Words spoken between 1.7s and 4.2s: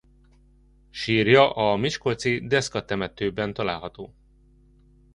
Miskolci Deszka temetőben található.